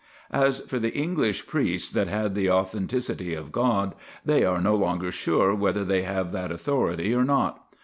[0.33, 3.93] As for the English priests that had the authority of God,
[4.25, 7.67] they are no longer sure whether they have that authority or not.